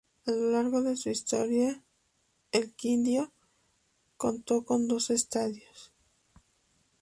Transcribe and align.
A 0.25 0.31
lo 0.31 0.49
largo 0.53 0.81
de 0.81 0.95
su 0.97 1.09
historia 1.11 1.83
el 2.51 2.73
Quindío 2.73 3.31
contó 4.17 4.65
con 4.65 4.87
dos 4.87 5.11
estadios. 5.11 5.93